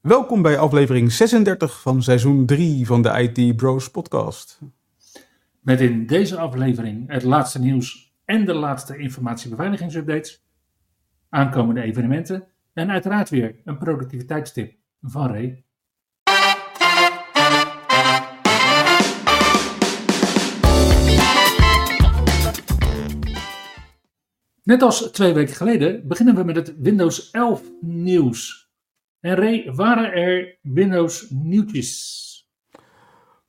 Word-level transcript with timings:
Welkom 0.00 0.42
bij 0.42 0.58
aflevering 0.58 1.12
36 1.12 1.80
van 1.80 2.02
seizoen 2.02 2.46
3 2.46 2.86
van 2.86 3.02
de 3.02 3.08
IT 3.08 3.56
Bros 3.56 3.90
podcast. 3.90 4.60
Met 5.60 5.80
in 5.80 6.06
deze 6.06 6.38
aflevering 6.38 7.10
het 7.10 7.22
laatste 7.22 7.58
nieuws 7.58 8.14
en 8.24 8.44
de 8.44 8.54
laatste 8.54 8.98
informatiebeveiligingsupdates, 8.98 10.44
aankomende 11.28 11.82
evenementen 11.82 12.48
en 12.72 12.90
uiteraard 12.90 13.28
weer 13.28 13.56
een 13.64 13.78
productiviteitstip 13.78 14.76
van 15.02 15.26
Ray. 15.26 15.64
Net 24.62 24.82
als 24.82 25.10
twee 25.10 25.32
weken 25.32 25.54
geleden 25.54 26.08
beginnen 26.08 26.34
we 26.34 26.44
met 26.44 26.56
het 26.56 26.74
Windows 26.78 27.30
11 27.30 27.62
nieuws. 27.80 28.69
En 29.20 29.34
Ray, 29.34 29.72
waren 29.74 30.12
er 30.12 30.58
Windows 30.62 31.30
nieuwtjes? 31.30 32.18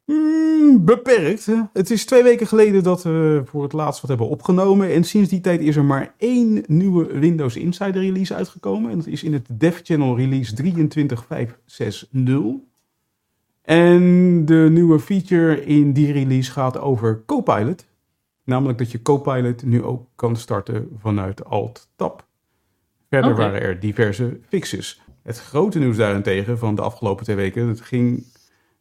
Hmm, 0.06 0.86
beperkt. 0.86 1.46
Hè? 1.46 1.62
Het 1.74 1.92
is 1.92 2.06
twee 2.06 2.24
weken 2.24 2.48
geleden 2.48 2.84
dat 2.84 3.04
we 3.04 3.42
voor 3.46 3.64
het 3.64 3.74
laatst 3.74 4.02
wat 4.02 4.10
hebben 4.10 4.30
opgenomen. 4.30 4.94
En 4.94 5.04
sinds 5.04 5.30
die 5.30 5.42
tijd 5.42 5.62
is 5.62 5.76
er 5.76 5.84
maar 5.84 6.14
één 6.18 6.64
nieuwe 6.68 7.20
Windows 7.20 7.56
Insider 7.56 8.02
release 8.02 8.36
uitgekomen. 8.36 8.92
En 8.92 8.98
dat 8.98 9.08
is 9.08 9.24
in 9.24 9.34
het 9.34 9.48
Dev 9.52 9.80
Channel 9.84 10.18
release 10.18 10.56
23560. 10.56 12.70
En 13.62 14.46
de 14.46 14.68
nieuwe 14.72 15.00
feature 15.00 15.66
in 15.66 15.94
die 15.94 16.12
release 16.12 16.52
gaat 16.52 16.80
over 16.80 17.24
Copilot. 17.26 17.88
Namelijk 18.44 18.78
dat 18.78 18.92
je 18.92 19.02
Copilot 19.02 19.64
nu 19.64 19.84
ook 19.84 20.08
kan 20.16 20.36
starten 20.36 20.90
vanuit 20.98 21.46
Alt-Tab. 21.46 22.28
Verder 23.10 23.36
waren 23.36 23.62
er 23.62 23.80
diverse 23.80 24.40
fixes. 24.48 25.02
Het 25.24 25.40
grote 25.40 25.80
nieuws 25.80 25.98
daarentegen 25.98 26.58
van 26.58 26.76
de 26.76 26.82
afgelopen 26.82 27.24
twee 27.24 27.36
weken, 27.36 27.68
dat 27.68 27.82
ging 27.82 28.26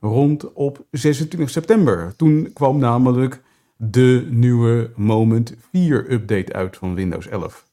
rond 0.00 0.52
op 0.52 0.84
26 0.90 1.50
september. 1.50 2.16
Toen 2.16 2.50
kwam 2.52 2.78
namelijk 2.78 3.42
de 3.76 4.26
nieuwe 4.30 4.90
Moment 4.96 5.54
4 5.72 6.12
update 6.12 6.52
uit 6.52 6.76
van 6.76 6.94
Windows 6.94 7.28
11. 7.28 7.68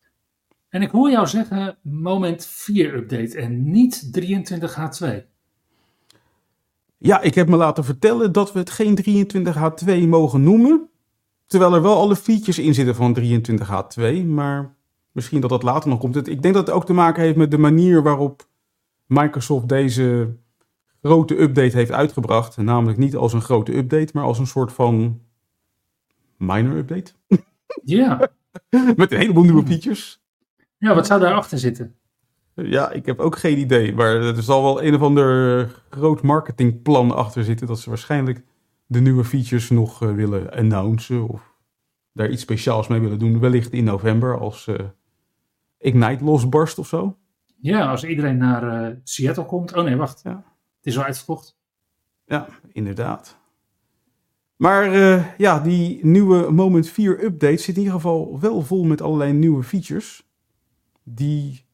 En 0.70 0.82
ik 0.82 0.90
hoor 0.92 1.10
jou 1.12 1.28
zeggen 1.28 1.78
moment 1.82 2.46
4 2.46 2.94
update 2.96 3.38
en 3.38 3.72
niet 3.72 4.10
23H2. 4.20 5.08
Ja, 6.98 7.22
ik 7.22 7.36
heb 7.36 7.48
me 7.50 7.56
laten 7.56 7.84
vertellen 7.84 8.32
dat 8.32 8.54
we 8.54 8.60
het 8.60 8.70
geen 8.70 8.96
23H2 8.96 10.08
mogen 10.08 10.44
noemen. 10.44 10.90
Terwijl 11.48 11.74
er 11.74 11.82
wel 11.82 11.96
alle 12.00 12.16
features 12.16 12.60
in 12.60 12.74
zitten 12.74 12.96
van 12.96 13.18
23H2. 13.20 14.26
Maar 14.26 14.76
misschien 15.12 15.42
dat 15.42 15.50
dat 15.50 15.64
later 15.64 15.90
nog 15.90 16.00
komt. 16.00 16.16
Het- 16.16 16.28
Ik 16.28 16.42
denk 16.42 16.54
dat 16.54 16.68
het 16.68 16.76
ook 16.76 16.86
te 16.86 16.94
maken 16.94 17.24
heeft 17.24 17.38
met 17.38 17.52
de 17.52 17.58
manier 17.58 18.04
waarop 18.04 18.48
Microsoft 19.08 19.70
deze 19.70 20.36
grote 21.02 21.42
update 21.42 21.78
heeft 21.78 21.92
uitgebracht. 21.92 22.58
Namelijk 22.58 22.98
niet 22.98 23.16
als 23.16 23.34
een 23.34 23.42
grote 23.42 23.76
update, 23.76 24.12
maar 24.14 24.24
als 24.24 24.40
een 24.40 24.48
soort 24.48 24.74
van 24.74 25.22
minor 26.38 26.78
update. 26.78 27.12
Ja. 27.84 28.30
Met 28.96 29.12
een 29.12 29.18
heleboel 29.18 29.44
nieuwe 29.44 29.66
features. 29.66 30.22
ja, 30.78 30.96
wat 30.96 31.06
zou 31.06 31.20
daarachter 31.20 31.58
zitten? 31.58 31.96
Ja, 32.54 32.92
ik 32.92 33.06
heb 33.06 33.20
ook 33.20 33.38
geen 33.38 33.58
idee. 33.58 33.94
Maar 33.94 34.16
er 34.16 34.44
zal 34.44 34.64
wel 34.64 34.84
een 34.84 34.96
of 34.96 35.02
ander 35.02 35.82
groot 35.90 36.22
marketingplan 36.22 37.16
achter 37.16 37.44
zitten. 37.44 37.68
Dat 37.68 37.80
ze 37.80 37.90
waarschijnlijk 37.90 38.44
de 38.86 39.00
nieuwe 39.00 39.24
features 39.24 39.70
nog 39.70 40.02
eh, 40.02 40.14
willen 40.14 40.52
announcen. 40.52 41.28
Of 41.28 41.54
daar 42.14 42.30
iets 42.30 42.42
speciaals 42.42 42.88
mee 42.88 43.00
willen 43.00 43.20
doen. 43.20 43.40
Wellicht 43.40 43.74
in 43.74 43.84
november 43.84 44.40
als 44.40 44.68
eh, 44.68 44.86
Ignite 45.78 46.24
losbarst 46.24 46.80
of 46.80 46.88
zo. 46.88 47.18
Ja, 47.60 47.90
als 47.90 48.04
iedereen 48.04 48.38
naar 48.38 48.84
eh, 48.84 48.96
Seattle 49.04 49.46
komt. 49.46 49.74
Oh 49.74 49.84
nee, 49.84 49.96
wacht. 49.96 50.22
Ja. 50.24 50.44
Het 50.78 50.86
is 50.86 50.98
al 50.98 51.04
uitverkocht. 51.04 51.58
Ja, 52.26 52.48
inderdaad. 52.72 53.38
Maar 54.56 54.94
eh, 54.94 55.26
ja, 55.38 55.60
die 55.60 56.06
nieuwe 56.06 56.52
Moment 56.52 56.90
4 56.90 57.24
update 57.24 57.58
zit 57.58 57.76
in 57.76 57.82
ieder 57.82 57.94
geval 57.94 58.40
wel 58.40 58.62
vol 58.62 58.84
met 58.84 59.02
allerlei 59.02 59.34
nieuwe 59.34 59.64
features. 59.64 60.24
Die 61.04 61.66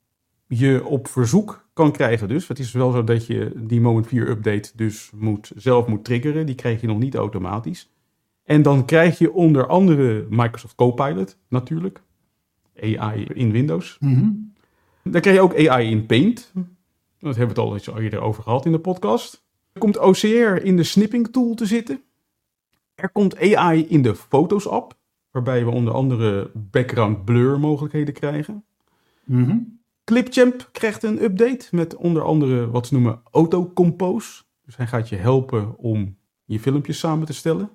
je 0.47 0.85
op 0.85 1.07
verzoek 1.07 1.67
kan 1.73 1.91
krijgen 1.91 2.27
dus. 2.27 2.47
Het 2.47 2.59
is 2.59 2.71
wel 2.71 2.91
zo 2.91 3.03
dat 3.03 3.25
je 3.25 3.51
die 3.55 3.81
Moment 3.81 4.07
4 4.07 4.29
update 4.29 4.71
dus 4.75 5.11
moet, 5.15 5.51
zelf 5.55 5.87
moet 5.87 6.03
triggeren. 6.03 6.45
Die 6.45 6.55
krijg 6.55 6.81
je 6.81 6.87
nog 6.87 6.99
niet 6.99 7.15
automatisch. 7.15 7.91
En 8.43 8.61
dan 8.61 8.85
krijg 8.85 9.17
je 9.17 9.33
onder 9.33 9.67
andere 9.67 10.25
Microsoft 10.29 10.75
Copilot 10.75 11.37
natuurlijk. 11.47 12.01
AI 12.81 13.23
in 13.23 13.51
Windows. 13.51 13.97
Mhm. 13.99 14.29
Dan 15.03 15.21
krijg 15.21 15.35
je 15.35 15.41
ook 15.41 15.67
AI 15.67 15.89
in 15.89 16.05
Paint. 16.05 16.51
Dat 17.19 17.35
hebben 17.35 17.55
we 17.55 17.61
het 17.61 17.69
al 17.69 17.73
eens 17.73 17.87
eerder 17.87 18.21
over 18.21 18.43
gehad 18.43 18.65
in 18.65 18.71
de 18.71 18.79
podcast. 18.79 19.45
Er 19.73 19.79
komt 19.79 19.97
OCR 19.97 20.63
in 20.63 20.75
de 20.75 20.83
snipping 20.83 21.27
tool 21.27 21.53
te 21.53 21.65
zitten. 21.65 22.01
Er 22.95 23.09
komt 23.09 23.39
AI 23.39 23.87
in 23.87 24.01
de 24.01 24.15
Foto's 24.15 24.67
app, 24.67 24.97
waarbij 25.31 25.65
we 25.65 25.71
onder 25.71 25.93
andere 25.93 26.51
background 26.53 27.25
blur 27.25 27.59
mogelijkheden 27.59 28.13
krijgen. 28.13 28.65
Mhm. 29.23 29.57
Clipchamp 30.03 30.69
krijgt 30.71 31.03
een 31.03 31.23
update 31.23 31.67
met 31.71 31.95
onder 31.95 32.23
andere 32.23 32.69
wat 32.69 32.87
ze 32.87 32.93
noemen 32.93 33.21
autocompose. 33.31 34.43
Dus 34.65 34.75
hij 34.75 34.87
gaat 34.87 35.09
je 35.09 35.15
helpen 35.15 35.77
om 35.77 36.17
je 36.43 36.59
filmpjes 36.59 36.99
samen 36.99 37.25
te 37.25 37.33
stellen. 37.33 37.69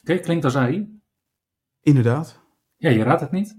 Oké, 0.00 0.18
klinkt 0.18 0.44
als 0.44 0.56
AI. 0.56 1.00
Inderdaad. 1.80 2.40
Ja, 2.76 2.90
je 2.90 3.02
raadt 3.02 3.20
het 3.20 3.30
niet. 3.30 3.58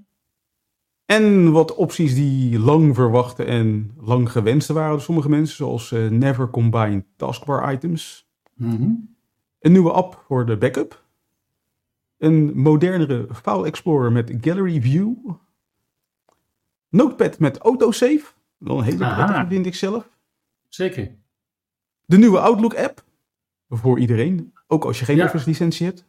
En 1.10 1.52
wat 1.52 1.76
opties 1.76 2.16
die 2.16 2.60
lang 2.60 2.96
verwachte 2.96 3.44
en 3.44 3.92
lang 3.98 4.32
gewenste 4.32 4.74
waren 4.74 4.92
door 4.92 5.02
sommige 5.02 5.30
mensen, 5.30 5.56
zoals 5.56 5.92
eh, 5.92 6.08
Never 6.08 6.50
Combine 6.50 7.04
Taskbar 7.16 7.74
Items. 7.74 8.30
Mhm. 8.54 8.92
Een 9.60 9.72
nieuwe 9.72 9.92
app 9.92 10.24
voor 10.28 10.46
de 10.46 10.58
backup. 10.58 11.04
Een 12.18 12.60
modernere 12.60 13.28
File 13.32 13.66
Explorer 13.66 14.12
met 14.12 14.34
Gallery 14.42 14.82
View. 14.82 15.14
Notepad 16.90 17.40
met 17.40 17.58
autosave. 17.58 18.26
Wel 18.58 18.78
een 18.78 18.84
hele 18.84 18.98
prettige, 18.98 19.46
vind 19.48 19.66
ik 19.66 19.76
zelf. 19.76 20.10
Zeker. 20.68 21.16
De 22.06 22.18
nieuwe 22.18 22.40
Outlook 22.40 22.76
app. 22.76 23.04
Voor 23.70 24.00
iedereen. 24.00 24.54
Ook 24.68 24.86
als 24.86 25.00
je 25.00 25.06
geen 25.06 25.16
Ja. 25.18 25.32
Licentie 25.46 25.86
hebt. 25.86 26.06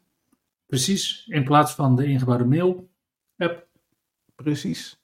Precies. 0.66 1.26
In 1.28 1.44
plaats 1.44 1.74
van 1.74 1.96
de 1.96 2.04
ingebouwde 2.04 2.44
mail 2.44 2.90
app. 3.36 3.68
Precies. 4.42 5.00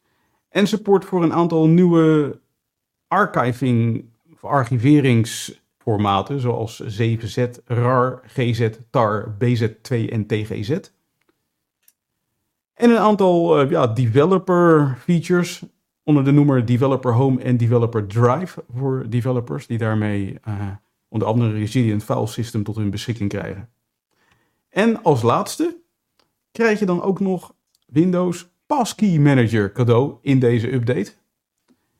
En 0.48 0.66
support 0.66 1.04
voor 1.04 1.22
een 1.22 1.32
aantal 1.32 1.68
nieuwe 1.68 2.38
archiving 3.08 4.04
of 4.32 4.44
archiveringsformaten. 4.44 6.40
Zoals 6.40 6.82
7Z, 6.82 7.44
RAR, 7.64 8.20
GZ, 8.26 8.68
TAR, 8.90 9.34
BZ2 9.34 10.08
en 10.08 10.26
TGZ. 10.26 10.70
En 12.74 12.90
een 12.90 12.98
aantal 12.98 13.60
eh, 13.60 13.70
ja, 13.70 13.86
developer 13.86 14.96
features 14.98 15.62
onder 16.02 16.24
de 16.24 16.30
noemer 16.30 16.66
Developer 16.66 17.12
Home 17.12 17.42
en 17.42 17.56
Developer 17.56 18.06
Drive 18.06 18.64
voor 18.74 19.06
developers 19.08 19.66
die 19.66 19.78
daarmee 19.78 20.38
eh, 20.42 20.70
onder 21.08 21.28
andere 21.28 21.52
Resilient 21.52 22.04
File 22.04 22.26
System 22.26 22.62
tot 22.62 22.76
hun 22.76 22.90
beschikking 22.90 23.28
krijgen. 23.28 23.70
En 24.68 25.02
als 25.02 25.22
laatste 25.22 25.76
krijg 26.52 26.78
je 26.78 26.86
dan 26.86 27.02
ook 27.02 27.20
nog 27.20 27.54
Windows 27.86 28.48
Passkey 28.66 29.18
Manager 29.18 29.72
cadeau 29.72 30.18
in 30.22 30.38
deze 30.38 30.72
update. 30.72 31.12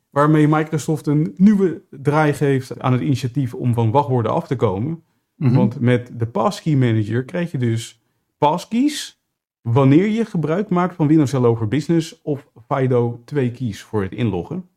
Waarmee 0.09 0.47
Microsoft 0.47 1.07
een 1.07 1.33
nieuwe 1.37 1.81
draai 1.89 2.33
geeft 2.33 2.79
aan 2.79 2.93
het 2.93 3.01
initiatief 3.01 3.53
om 3.53 3.73
van 3.73 3.91
wachtwoorden 3.91 4.31
af 4.31 4.47
te 4.47 4.55
komen. 4.55 5.03
Mhm. 5.35 5.55
Want 5.55 5.79
met 5.79 6.19
de 6.19 6.25
Passkey 6.25 6.75
Manager 6.75 7.23
krijg 7.23 7.51
je 7.51 7.57
dus 7.57 8.01
passkeys 8.37 9.21
wanneer 9.61 10.07
je 10.07 10.25
gebruik 10.25 10.69
maakt 10.69 10.95
van 10.95 11.07
Windows 11.07 11.31
Hello 11.31 11.55
for 11.55 11.67
Business 11.67 12.21
of 12.21 12.47
FIDO 12.67 13.21
2 13.25 13.51
keys 13.51 13.81
voor 13.81 14.01
het 14.01 14.11
inloggen. 14.11 14.69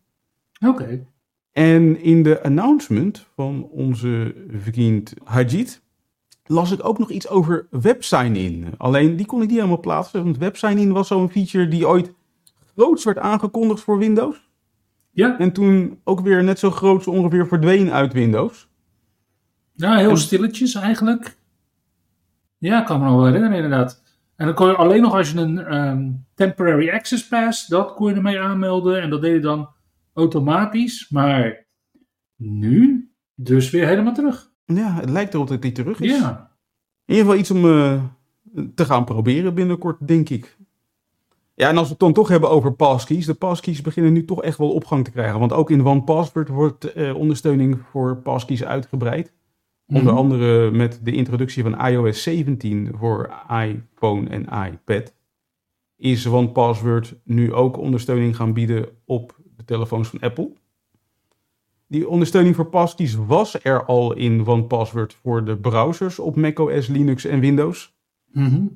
Oké. 0.67 1.07
En 1.53 2.03
in 2.03 2.23
de 2.23 2.43
announcement 2.43 3.27
van 3.35 3.65
onze 3.65 4.35
vriend 4.49 5.15
Hajit 5.25 5.83
las 6.51 6.71
ik 6.71 6.85
ook 6.85 6.99
nog 6.99 7.11
iets 7.11 7.29
over 7.29 7.67
WebSign-in. 7.71 8.67
Alleen 8.77 9.17
die 9.17 9.27
kon 9.27 9.43
ik 9.43 9.49
niet 9.49 9.57
helemaal 9.57 9.81
plaatsen, 9.81 10.25
want 10.25 10.39
WebSign-in 10.39 10.93
was 10.93 11.07
zo'n 11.09 11.31
feature 11.31 11.69
die 11.69 11.89
ooit 11.89 12.13
groots 12.75 13.05
werd 13.05 13.19
aangekondigd 13.19 13.81
voor 13.83 13.99
Windows. 13.99 14.49
Ja, 15.11 15.39
En 15.39 15.53
toen 15.53 16.01
ook 16.05 16.21
weer 16.21 16.45
net 16.45 16.59
zo 16.59 16.71
groot 16.71 17.03
zo 17.03 17.11
ongeveer 17.11 17.47
verdween 17.47 17.91
uit 17.93 18.13
Windows. 18.13 18.69
Ja, 19.73 19.97
heel 19.97 20.11
En- 20.11 20.19
stilletjes 20.19 20.75
eigenlijk. 20.75 21.37
Ja, 22.59 22.81
ik 22.81 22.87
kan 22.87 22.99
me 23.01 23.05
nog 23.07 23.15
wel 23.15 23.25
herinneren 23.25 23.57
inderdaad. 23.57 24.03
En 24.37 24.47
dan 24.47 24.55
kon 24.55 24.67
je 24.67 24.77
alleen 24.77 25.03
nog 25.03 25.15
als 25.15 25.31
je 25.31 25.39
een 25.39 25.59
ehm, 25.59 26.11
temporary 26.35 26.91
access 26.91 27.29
pass, 27.29 27.67
dat 27.67 27.95
kon 27.95 28.09
je 28.09 28.15
ermee 28.15 28.41
aanmelden. 28.41 29.03
En 29.03 29.11
dat 29.11 29.21
deed 29.21 29.33
je 29.35 29.41
dan 29.41 29.69
automatisch. 30.13 31.09
Maar 31.11 31.67
nu 32.37 33.11
dus 33.35 33.71
weer 33.71 33.87
helemaal 33.87 34.15
terug. 34.15 34.50
Ja, 34.75 34.95
het 34.95 35.11
lijkt 35.11 35.35
erop 35.35 35.49
dat 35.49 35.63
die 35.63 35.73
terug 35.73 36.01
is. 36.01 36.19
Ja. 36.19 36.51
In 37.05 37.15
ieder 37.15 37.25
geval 37.25 37.41
iets 37.41 37.51
om 37.51 37.65
eh, 37.65 38.03
te 38.75 38.85
gaan 38.85 39.05
proberen 39.05 39.55
binnenkort, 39.55 40.07
denk 40.09 40.29
ik. 40.29 40.57
Ja, 41.55 41.69
en 41.69 41.77
als 41.77 41.85
we 41.87 41.91
het 41.91 42.01
dan 42.01 42.13
toch 42.13 42.29
hebben 42.29 42.51
over 42.51 42.73
passkeys. 42.73 43.27
De 43.27 43.35
passkeys 43.35 43.81
beginnen 43.81 44.13
nu 44.13 44.25
toch 44.25 44.43
echt 44.43 44.59
wel 44.59 44.73
opgang 44.73 45.05
te 45.05 45.11
krijgen. 45.11 45.39
Want 45.39 45.53
ook 45.53 45.71
in 45.71 45.87
OnePassword 45.87 46.49
wordt 46.49 46.93
eh, 46.93 47.17
ondersteuning 47.17 47.79
voor 47.91 48.17
passkeys 48.17 48.65
uitgebreid. 48.65 49.33
Onder 49.87 50.13
Mhm. 50.13 50.23
andere 50.23 50.71
met 50.71 51.01
de 51.03 51.13
introductie 51.13 51.63
van 51.63 51.87
iOS 51.87 52.23
17 52.23 52.91
voor 52.99 53.31
iPhone 53.49 54.29
en 54.29 54.73
iPad. 54.73 55.15
Is 55.97 56.27
OnePassword 56.27 57.15
nu 57.25 57.53
ook 57.53 57.77
ondersteuning 57.79 58.37
gaan 58.37 58.53
bieden 58.53 58.89
op 59.05 59.37
de 59.57 59.65
telefoons 59.65 60.09
van 60.09 60.21
Apple. 60.21 60.53
Die 61.91 62.09
ondersteuning 62.09 62.57
voor 62.57 62.67
passkeys 62.67 63.15
was 63.15 63.65
er 63.65 63.85
al 63.85 64.13
in 64.13 64.47
OnePassword 64.47 65.15
voor 65.15 65.45
de 65.45 65.57
browsers 65.57 66.19
op 66.19 66.37
macOS, 66.37 66.87
Linux 66.87 67.25
en 67.25 67.41
Windows. 67.41 67.95
Mhm. 68.33 68.67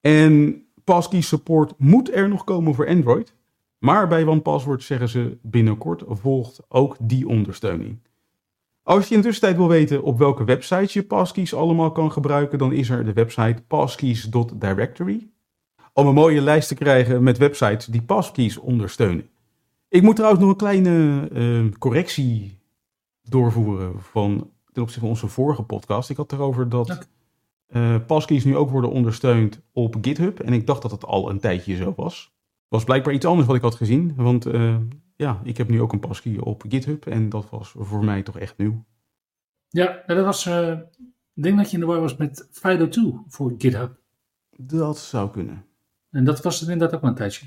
En 0.00 0.62
passkey 0.84 1.20
support 1.20 1.74
moet 1.78 2.14
er 2.14 2.28
nog 2.28 2.44
komen 2.44 2.74
voor 2.74 2.88
Android. 2.88 3.34
Maar 3.78 4.08
bij 4.08 4.24
OnePassword 4.24 4.82
zeggen 4.82 5.08
ze 5.08 5.38
binnenkort 5.42 6.02
volgt 6.06 6.60
ook 6.68 6.96
die 7.00 7.28
ondersteuning. 7.28 7.98
Als 8.82 9.08
je 9.08 9.14
in 9.14 9.20
de 9.20 9.26
tussentijd 9.26 9.56
wil 9.56 9.68
weten 9.68 10.02
op 10.02 10.18
welke 10.18 10.44
websites 10.44 10.92
je 10.92 11.02
passkeys 11.02 11.54
allemaal 11.54 11.92
kan 11.92 12.12
gebruiken, 12.12 12.58
dan 12.58 12.72
is 12.72 12.88
er 12.88 13.04
de 13.04 13.12
website 13.12 13.62
passkeys.directory. 13.66 15.28
Om 15.92 16.06
een 16.06 16.14
mooie 16.14 16.40
lijst 16.40 16.68
te 16.68 16.74
krijgen 16.74 17.22
met 17.22 17.38
websites 17.38 17.86
die 17.86 18.02
passkeys 18.02 18.56
ondersteunen. 18.58 19.28
Ik 19.88 20.02
moet 20.02 20.16
trouwens 20.16 20.42
nog 20.42 20.50
een 20.50 20.56
kleine 20.56 21.28
eh, 21.32 21.78
correctie 21.78 22.55
doorvoeren 23.30 24.00
van, 24.02 24.36
ten 24.72 24.82
opzichte 24.82 25.00
van 25.00 25.08
onze 25.08 25.26
vorige 25.28 25.62
podcast. 25.62 26.10
Ik 26.10 26.16
had 26.16 26.30
het 26.30 26.40
erover 26.40 26.68
dat 26.68 27.08
passkeys 28.06 28.44
nu 28.44 28.56
ook 28.56 28.70
worden 28.70 28.90
ondersteund 28.90 29.62
op 29.72 29.96
GitHub. 30.00 30.40
En 30.40 30.52
ik 30.52 30.66
dacht 30.66 30.82
dat 30.82 30.90
het 30.90 31.04
al 31.04 31.30
een 31.30 31.40
tijdje 31.40 31.76
zo 31.76 31.92
was. 31.96 32.34
Was 32.68 32.84
blijkbaar 32.84 33.14
iets 33.14 33.26
anders 33.26 33.46
wat 33.46 33.56
ik 33.56 33.62
had 33.62 33.74
gezien. 33.74 34.14
Want 34.14 34.46
eh, 34.46 34.76
ja, 35.16 35.40
ik 35.44 35.56
heb 35.56 35.68
nu 35.68 35.80
ook 35.80 35.92
een 35.92 36.00
passkey 36.00 36.38
op 36.40 36.64
GitHub. 36.68 37.06
En 37.06 37.28
dat 37.28 37.50
was 37.50 37.74
voor 37.76 38.04
mij 38.04 38.22
toch 38.22 38.38
echt 38.38 38.58
nieuw. 38.58 38.84
Ja, 39.68 40.02
dat 40.06 40.24
was. 40.24 40.46
eh, 40.46 40.70
ik 41.34 41.42
denk 41.42 41.56
dat 41.56 41.66
je 41.70 41.74
in 41.74 41.80
de 41.80 41.86
war 41.86 42.00
was 42.00 42.16
met 42.16 42.48
Fido2 42.52 43.00
voor 43.28 43.54
GitHub. 43.58 43.98
Dat 44.56 44.98
zou 44.98 45.30
kunnen. 45.30 45.64
En 46.10 46.24
dat 46.24 46.42
was 46.42 46.62
er 46.62 46.70
inderdaad 46.70 46.94
ook 46.94 47.00
wel 47.00 47.10
een 47.10 47.16
tijdje. 47.16 47.46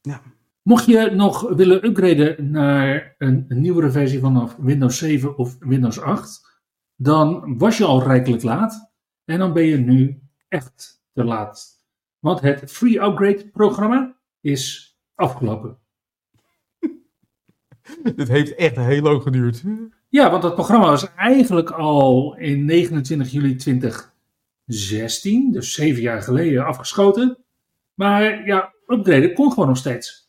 Ja. 0.00 0.22
Mocht 0.68 0.84
je 0.86 1.10
nog 1.10 1.48
willen 1.48 1.84
upgraden 1.84 2.50
naar 2.50 3.14
een, 3.18 3.44
een 3.48 3.60
nieuwere 3.60 3.90
versie 3.90 4.20
vanaf 4.20 4.56
Windows 4.56 4.98
7 4.98 5.38
of 5.38 5.56
Windows 5.58 6.00
8, 6.00 6.60
dan 6.96 7.58
was 7.58 7.78
je 7.78 7.84
al 7.84 8.02
rijkelijk 8.02 8.42
laat. 8.42 8.92
En 9.24 9.38
dan 9.38 9.52
ben 9.52 9.64
je 9.64 9.76
nu 9.76 10.20
echt 10.48 11.02
te 11.12 11.24
laat. 11.24 11.66
Want 12.18 12.40
het 12.40 12.72
Free 12.72 13.02
Upgrade 13.02 13.48
programma 13.52 14.16
is 14.40 14.96
afgelopen. 15.14 15.78
Dit 18.16 18.28
heeft 18.28 18.54
echt 18.54 18.76
heel 18.76 19.02
lang 19.02 19.22
geduurd. 19.22 19.62
Ja, 20.08 20.30
want 20.30 20.42
dat 20.42 20.54
programma 20.54 20.86
was 20.86 21.14
eigenlijk 21.14 21.70
al 21.70 22.36
in 22.36 22.64
29 22.64 23.30
juli 23.30 23.56
2016, 23.56 25.52
dus 25.52 25.72
zeven 25.72 26.02
jaar 26.02 26.22
geleden, 26.22 26.64
afgeschoten. 26.64 27.38
Maar 27.94 28.46
ja, 28.46 28.74
upgraden 28.86 29.34
kon 29.34 29.50
gewoon 29.50 29.68
nog 29.68 29.76
steeds. 29.76 30.27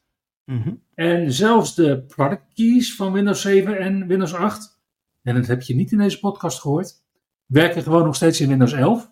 Mhm. 0.50 0.74
En 0.96 1.34
zelfs 1.34 1.75
de 1.75 2.04
product 2.07 2.54
keys 2.54 2.96
van 2.96 3.12
Windows 3.12 3.42
7 3.42 3.80
en 3.80 4.07
Windows 4.07 4.34
8, 4.34 4.81
en 5.22 5.36
dat 5.36 5.48
heb 5.48 5.62
je 5.62 5.75
niet 5.75 5.92
in 5.92 5.98
deze 5.98 6.19
podcast 6.19 6.60
gehoord, 6.60 7.04
werken 7.46 7.84
gewoon 7.84 8.04
nog 8.04 8.16
steeds 8.16 8.42
in 8.42 8.50
Windows 8.50 8.74
11. 8.74 9.12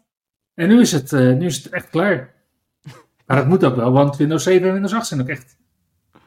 En 0.54 0.68
nu 0.68 0.80
is 0.80 0.92
het, 0.92 1.14
eh, 1.14 1.34
nu 1.34 1.46
is 1.46 1.64
het 1.64 1.74
echt 1.74 1.90
klaar. 1.90 2.34
Maar 3.26 3.38
dat 3.38 3.48
moet 3.48 3.64
ook 3.64 3.76
wel, 3.76 3.92
want 3.92 4.18
Windows 4.18 4.44
7 4.44 4.68
en 4.68 4.74
Windows 4.74 4.94
8 4.94 5.08
zijn 5.08 5.22
ook 5.22 5.28
echt 5.28 5.58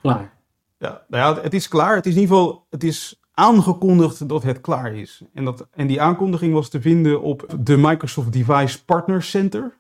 klaar. 0.01 0.39
Ja, 0.79 1.05
nou 1.09 1.37
ja, 1.37 1.43
het 1.43 1.55
is 1.55 1.69
klaar. 1.69 1.95
Het 1.97 2.06
is 2.06 2.15
in 2.15 2.21
ieder 2.21 2.37
geval 2.37 2.67
het 2.71 2.85
is 2.85 3.21
aangekondigd 3.33 4.29
dat 4.29 4.43
het 4.43 4.61
klaar 4.61 4.95
is. 4.95 5.23
En, 5.35 5.45
dat, 5.45 5.69
en 5.71 5.87
die 5.87 6.01
aankondiging 6.01 6.53
was 6.53 6.69
te 6.69 6.81
vinden 6.81 7.23
op 7.23 7.47
de 7.61 7.77
Microsoft 7.77 8.33
Device 8.33 8.85
Partner 8.85 9.23
Center. 9.23 9.79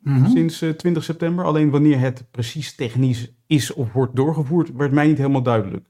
Mhm. 0.00 0.30
sinds 0.30 0.62
eh, 0.62 0.70
20 0.70 1.04
september. 1.04 1.44
Alleen 1.44 1.70
wanneer 1.70 1.98
het 2.00 2.24
precies 2.30 2.74
technisch 2.74 3.32
is 3.46 3.72
of 3.72 3.92
wordt 3.92 4.16
doorgevoerd, 4.16 4.72
werd 4.72 4.92
mij 4.92 5.06
niet 5.06 5.16
helemaal 5.16 5.42
duidelijk. 5.42 5.86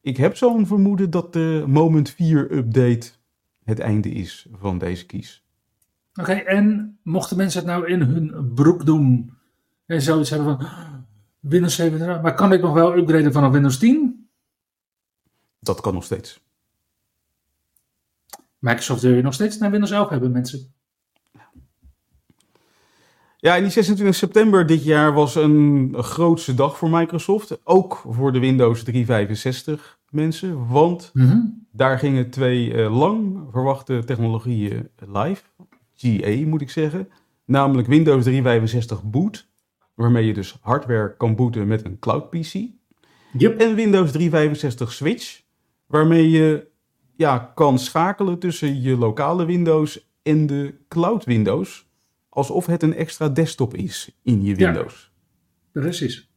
Ik 0.00 0.16
heb 0.16 0.36
zo'n 0.36 0.66
vermoeden 0.66 1.10
dat 1.10 1.32
de 1.32 1.64
Moment 1.66 2.10
4 2.10 2.52
update 2.52 3.10
het 3.64 3.78
einde 3.78 4.08
is 4.10 4.46
van 4.52 4.78
deze 4.78 5.06
kies. 5.06 5.44
Oké, 6.14 6.32
en 6.32 6.98
mochten 7.02 7.36
mensen 7.36 7.60
het 7.60 7.68
nou 7.68 7.86
in 7.88 8.00
hun 8.02 8.52
broek 8.54 8.86
doen 8.86 9.32
en 9.86 10.02
zoiets 10.02 10.30
hebben 10.30 10.56
van 10.58 10.66
"Ah, 10.66 10.94
Windows 11.40 11.74
7, 11.74 12.22
maar 12.22 12.34
kan 12.34 12.52
ik 12.52 12.60
nog 12.60 12.72
wel 12.72 12.96
upgraden 12.96 13.32
vanaf 13.32 13.52
Windows 13.52 13.78
10? 13.78 14.28
Dat 15.60 15.80
kan 15.80 15.94
nog 15.94 16.04
steeds. 16.04 16.40
Microsoft 18.58 19.02
wil 19.02 19.14
je 19.14 19.22
nog 19.22 19.34
steeds 19.34 19.58
naar 19.58 19.70
Windows 19.70 19.90
11 19.92 20.08
hebben, 20.08 20.32
mensen. 20.32 20.72
Ja, 23.40 23.56
en 23.56 23.62
die 23.62 23.70
26 23.70 24.14
september 24.16 24.66
dit 24.66 24.84
jaar 24.84 25.12
was 25.12 25.34
een 25.34 25.94
grootste 25.98 26.54
dag 26.54 26.78
voor 26.78 26.90
Microsoft. 26.90 27.58
Ook 27.64 28.02
voor 28.08 28.32
de 28.32 28.38
Windows 28.38 28.82
365 28.82 29.98
mensen. 30.10 30.68
Want 30.68 31.10
Mhm. 31.12 31.38
daar 31.72 31.98
gingen 31.98 32.30
twee 32.30 32.74
eh, 32.74 32.98
lang 32.98 33.38
verwachte 33.52 34.02
technologieën 34.04 34.88
live. 35.06 35.42
GA 35.94 36.46
moet 36.46 36.60
ik 36.60 36.70
zeggen. 36.70 37.08
Namelijk 37.44 37.88
Windows 37.88 38.24
365 38.24 39.02
Boot. 39.04 39.48
Waarmee 39.94 40.26
je 40.26 40.34
dus 40.34 40.58
hardware 40.60 41.16
kan 41.16 41.36
booten 41.36 41.66
met 41.66 41.84
een 41.84 41.98
cloud 41.98 42.30
PC. 42.30 42.52
Yep. 43.32 43.60
En 43.60 43.74
Windows 43.74 44.10
365 44.12 44.92
Switch. 44.92 45.42
Waarmee 45.86 46.30
je 46.30 46.66
ja, 47.16 47.52
kan 47.54 47.78
schakelen 47.78 48.38
tussen 48.38 48.82
je 48.82 48.96
lokale 48.96 49.44
Windows 49.44 50.10
en 50.22 50.46
de 50.46 50.74
cloud 50.88 51.24
Windows. 51.24 51.87
Alsof 52.38 52.66
het 52.66 52.82
een 52.82 52.94
extra 52.94 53.28
desktop 53.28 53.74
is 53.74 54.16
in 54.22 54.42
je 54.42 54.56
Ja. 54.58 54.72
Windows. 54.72 55.10
Precies. 55.72 56.30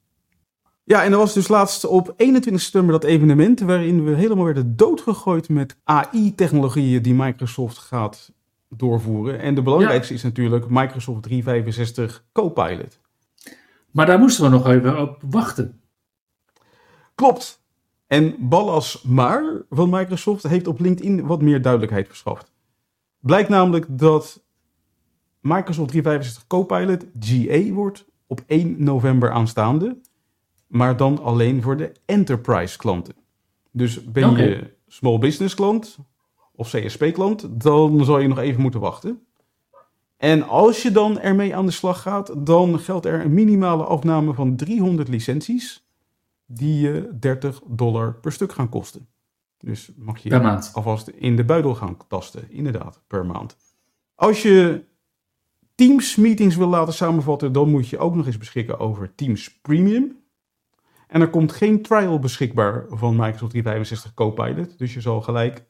Ja, 0.83 1.03
en 1.03 1.11
er 1.11 1.17
was 1.17 1.33
dus 1.33 1.47
laatst 1.47 1.85
op 1.85 2.13
21 2.17 2.63
september 2.63 2.91
dat 2.91 3.03
evenement 3.03 3.59
waarin 3.59 4.03
we 4.03 4.15
helemaal 4.15 4.45
werden 4.45 4.75
doodgegooid 4.75 5.49
met 5.49 5.77
AI-technologieën 5.83 7.01
die 7.01 7.13
Microsoft 7.13 7.77
gaat 7.77 8.31
doorvoeren. 8.69 9.39
En 9.39 9.55
de 9.55 9.61
belangrijkste 9.61 10.13
is 10.13 10.23
natuurlijk 10.23 10.69
Microsoft 10.69 11.23
365 11.23 12.23
Copilot. 12.31 12.99
Maar 13.91 14.05
daar 14.05 14.19
moesten 14.19 14.43
we 14.43 14.49
nog 14.49 14.67
even 14.67 15.01
op 15.01 15.21
wachten. 15.29 15.81
Klopt. 17.15 17.63
En 18.07 18.35
Ballas 18.39 19.01
Maar 19.01 19.61
van 19.69 19.89
Microsoft 19.89 20.43
heeft 20.43 20.67
op 20.67 20.79
LinkedIn 20.79 21.25
wat 21.25 21.41
meer 21.41 21.61
duidelijkheid 21.61 22.07
verschaft. 22.07 22.51
Blijkt 23.19 23.49
namelijk 23.49 23.85
dat 23.89 24.43
Microsoft 25.41 25.89
365 25.89 26.47
Copilot 26.47 27.05
GA 27.19 27.73
wordt 27.73 28.05
op 28.27 28.41
1 28.47 28.83
november 28.83 29.31
aanstaande, 29.31 29.97
maar 30.67 30.97
dan 30.97 31.23
alleen 31.23 31.61
voor 31.61 31.77
de 31.77 31.91
enterprise 32.05 32.77
klanten. 32.77 33.15
Dus 33.71 34.03
ben 34.03 34.35
je 34.35 34.73
small 34.87 35.17
business 35.17 35.55
klant 35.55 35.97
of 36.55 36.69
CSP 36.69 37.13
klant, 37.13 37.61
dan 37.61 38.05
zal 38.05 38.19
je 38.19 38.27
nog 38.27 38.39
even 38.39 38.61
moeten 38.61 38.79
wachten. 38.79 39.25
En 40.17 40.47
als 40.47 40.81
je 40.81 40.91
dan 40.91 41.19
ermee 41.19 41.55
aan 41.55 41.65
de 41.65 41.71
slag 41.71 42.01
gaat, 42.01 42.45
dan 42.45 42.79
geldt 42.79 43.05
er 43.05 43.21
een 43.21 43.33
minimale 43.33 43.83
afname 43.83 44.33
van 44.33 44.55
300 44.55 45.07
licenties 45.07 45.85
die 46.45 46.79
je 46.79 47.09
30 47.19 47.61
dollar 47.67 48.13
per 48.13 48.31
stuk 48.31 48.51
gaan 48.51 48.69
kosten. 48.69 49.07
Dus 49.57 49.91
mag 49.95 50.17
je 50.17 50.59
alvast 50.73 51.07
in 51.07 51.35
de 51.35 51.43
buidel 51.43 51.75
gaan 51.75 51.97
tasten, 52.07 52.51
inderdaad, 52.51 53.01
per 53.07 53.25
maand. 53.25 53.57
Als 54.15 54.41
je 54.41 54.83
Teams 55.81 56.15
meetings 56.15 56.55
wil 56.55 56.67
laten 56.67 56.93
samenvatten, 56.93 57.51
dan 57.51 57.69
moet 57.69 57.87
je 57.87 57.97
ook 57.97 58.15
nog 58.15 58.25
eens 58.25 58.37
beschikken 58.37 58.79
over 58.79 59.15
Teams 59.15 59.59
Premium. 59.61 60.17
En 61.07 61.21
er 61.21 61.29
komt 61.29 61.51
geen 61.51 61.81
trial 61.81 62.19
beschikbaar 62.19 62.85
van 62.89 63.15
Microsoft 63.15 63.51
365 63.51 64.13
Copilot, 64.13 64.77
dus 64.77 64.93
je 64.93 65.01
zal 65.01 65.21
gelijk 65.21 65.65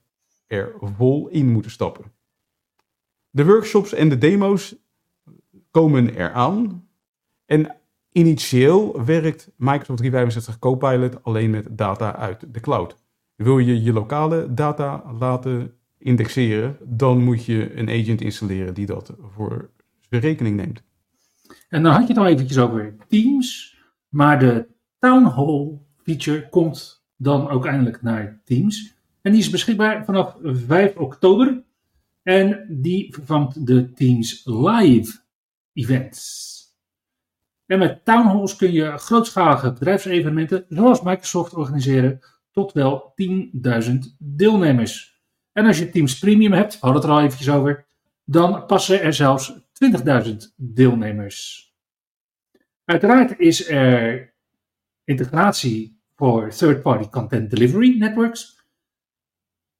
er 0.48 0.74
vol 0.80 1.28
in 1.28 1.52
moeten 1.52 1.72
stappen. 1.72 2.12
De 3.30 3.46
workshops 3.46 3.94
en 3.94 4.10
de 4.10 4.18
demo's 4.18 4.76
komen 5.70 6.16
eraan. 6.16 6.88
En 7.46 7.76
initieel 8.12 9.06
werkt 9.06 9.52
Microsoft 9.56 9.98
365 10.00 10.60
Copilot 10.60 11.24
alleen 11.24 11.50
met 11.50 11.68
data 11.70 12.16
uit 12.16 12.54
de 12.54 12.60
cloud. 12.60 12.96
Wil 13.36 13.60
je 13.60 13.84
je 13.84 13.94
lokale 13.94 14.54
data 14.54 15.14
laten 15.20 15.74
indexeren, 15.98 16.78
dan 16.84 17.24
moet 17.24 17.46
je 17.46 17.78
een 17.78 17.90
agent 17.90 18.22
installeren 18.22 18.74
die 18.74 18.86
dat 18.86 19.14
voor 19.36 19.70
rekening 20.20 20.56
neemt. 20.56 20.84
En 21.70 21.84
dan 21.84 21.92
had 21.92 22.02
je 22.02 22.08
het 22.08 22.18
al 22.18 22.28
eventjes 22.28 22.58
over 22.58 22.96
Teams, 23.08 23.78
maar 24.10 24.40
de 24.40 24.68
Town 25.00 25.26
Hall 25.26 25.80
feature 26.04 26.50
komt 26.50 27.06
dan 27.18 27.50
ook 27.50 27.66
eindelijk 27.66 28.02
naar 28.02 28.42
Teams. 28.46 28.96
En 29.22 29.32
die 29.32 29.42
is 29.42 29.50
beschikbaar 29.50 30.06
vanaf 30.06 30.36
5 30.42 30.96
oktober. 30.96 31.64
En 32.24 32.66
die 32.70 33.14
vervangt 33.14 33.66
de 33.66 33.92
Teams 33.92 34.42
Live 34.46 35.20
events. 35.74 36.50
En 37.66 37.80
met 37.80 38.06
Town 38.06 38.28
Halls 38.28 38.56
kun 38.56 38.72
je 38.72 38.98
grootschalige 38.98 39.74
bedrijfsevenementen 39.74 40.66
zoals 40.70 41.02
Microsoft 41.02 41.54
organiseren 41.54 42.20
tot 42.52 42.72
wel 42.72 43.14
10.000 43.84 43.98
deelnemers. 44.18 45.22
En 45.52 45.66
als 45.66 45.78
je 45.78 45.90
Teams 45.90 46.20
Premium 46.20 46.52
hebt, 46.52 46.74
we 46.74 46.80
hadden 46.80 47.02
het 47.02 47.10
er 47.12 47.18
al 47.18 47.22
eventjes 47.22 47.50
over, 47.50 47.86
dan 48.26 48.66
passen 48.66 49.02
er 49.02 49.14
zelfs 49.14 49.54
20.000 49.82 50.36
deelnemers. 50.56 51.70
Uiteraard 52.86 53.40
is 53.40 53.70
er 53.70 54.34
integratie 55.04 56.02
voor 56.16 56.50
third-party 56.50 57.10
content 57.10 57.50
delivery 57.50 57.98
networks 57.98 58.66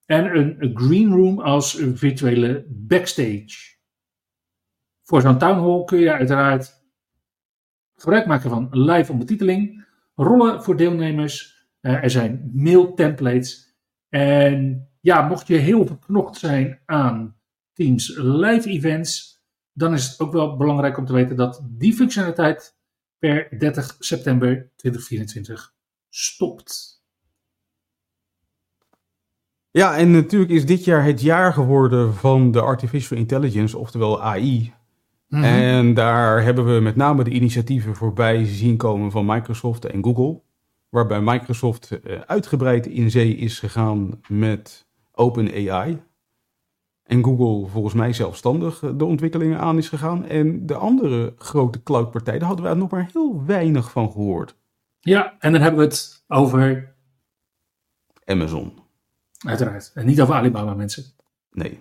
en 0.06 0.36
een 0.36 0.72
green 0.74 1.12
room 1.12 1.40
als 1.40 1.84
virtuele 1.94 2.66
backstage. 2.70 3.78
Voor 5.04 5.22
zo'n 5.22 5.38
town 5.38 5.60
hall 5.60 5.84
kun 5.84 6.00
je 6.00 6.12
uiteraard 6.12 6.82
gebruik 7.96 8.26
maken 8.26 8.50
van 8.50 8.68
live 8.72 9.12
ondertiteling, 9.12 9.86
rollen 10.16 10.64
voor 10.64 10.78
deelnemers, 10.78 11.68
uh, 11.82 12.04
er 12.04 12.10
zijn 12.10 12.52
mail 12.54 12.94
templates 12.94 13.76
en 14.10 14.88
ja, 15.02 15.28
mocht 15.28 15.48
je 15.48 15.56
heel 15.56 15.86
verknocht 15.86 16.38
zijn 16.38 16.80
aan 16.86 17.36
Teams 17.74 18.18
live 18.18 18.70
events, 18.70 19.31
dan 19.74 19.94
is 19.94 20.08
het 20.08 20.20
ook 20.20 20.32
wel 20.32 20.58
belangrijk 20.58 20.98
om 20.98 21.06
te 21.06 21.14
weten 21.14 21.36
dat 21.36 21.62
die 21.70 21.94
functionaliteit 21.94 22.76
per 23.20 23.60
30 23.60 23.96
september 24.00 24.70
2024 24.76 25.74
stopt. 26.10 27.02
Ja, 29.72 29.98
en 29.98 30.12
natuurlijk 30.12 30.52
is 30.52 30.66
dit 30.66 30.84
jaar 30.84 31.04
het 31.04 31.22
jaar 31.22 31.54
geworden 31.54 32.14
van 32.14 32.52
de 32.52 32.62
artificial 32.62 33.20
intelligence, 33.20 33.78
oftewel 33.78 34.22
AI. 34.22 34.74
Mhm. 35.28 35.44
En 35.44 35.94
daar 35.94 36.44
hebben 36.44 36.74
we 36.74 36.82
met 36.82 36.96
name 36.96 37.24
de 37.24 37.30
initiatieven 37.30 37.96
voorbij 37.96 38.46
zien 38.46 38.78
komen 38.78 39.12
van 39.12 39.26
Microsoft 39.26 39.86
en 39.86 40.04
Google. 40.04 40.42
Waarbij 40.90 41.22
Microsoft 41.22 41.92
eh, 41.92 42.20
uitgebreid 42.20 42.88
in 42.88 43.12
zee 43.12 43.36
is 43.36 43.60
gegaan 43.60 44.22
met 44.28 44.88
OpenAI. 45.12 46.02
En 47.12 47.24
Google 47.24 47.70
volgens 47.70 47.94
mij 47.94 48.14
zelfstandig 48.14 48.80
de 48.96 49.06
ontwikkelingen 49.06 49.60
aan 49.60 49.78
is 49.78 49.90
gegaan. 49.90 50.26
En 50.26 50.66
de 50.66 50.76
andere 50.76 51.34
grote 51.38 51.84
cloudpartij, 51.84 52.40
daar 52.40 52.48
hadden 52.48 52.70
we 52.70 52.76
nog 52.76 52.90
maar 52.90 53.10
heel 53.14 53.46
weinig 53.46 53.92
van 53.92 54.12
gehoord. 54.12 54.56
Ja, 55.00 55.36
en 55.40 55.52
dan 55.52 55.62
hebben 55.62 55.80
we 55.80 55.86
het 55.86 56.24
over... 56.28 56.94
Amazon. 58.26 58.74
Uiteraard. 59.46 59.92
En 59.94 60.06
niet 60.06 60.22
over 60.22 60.34
Alibaba 60.36 60.74
mensen. 60.74 61.04
Nee. 61.52 61.80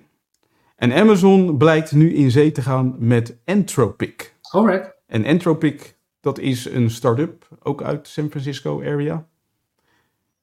En 0.76 0.92
Amazon 0.92 1.56
blijkt 1.56 1.92
nu 1.92 2.14
in 2.14 2.30
zee 2.30 2.52
te 2.52 2.62
gaan 2.62 2.94
met 2.98 3.36
Anthropic. 3.44 4.34
Alright. 4.40 4.94
En 5.06 5.26
Anthropic, 5.26 5.98
dat 6.20 6.38
is 6.38 6.64
een 6.64 6.90
start-up, 6.90 7.48
ook 7.62 7.82
uit 7.82 8.08
San 8.08 8.30
Francisco 8.30 8.80
area. 8.80 9.28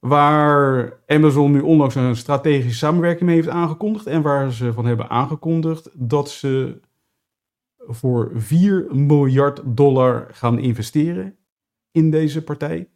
Waar 0.07 0.93
Amazon 1.07 1.51
nu 1.51 1.59
onlangs 1.59 1.95
een 1.95 2.15
strategische 2.15 2.77
samenwerking 2.77 3.25
mee 3.25 3.35
heeft 3.35 3.49
aangekondigd. 3.49 4.05
En 4.05 4.21
waar 4.21 4.51
ze 4.51 4.73
van 4.73 4.85
hebben 4.85 5.09
aangekondigd 5.09 5.89
dat 5.93 6.29
ze 6.29 6.79
voor 7.77 8.31
4 8.35 8.87
miljard 8.95 9.61
dollar 9.65 10.27
gaan 10.31 10.59
investeren 10.59 11.35
in 11.91 12.11
deze 12.11 12.43
partij. 12.43 12.89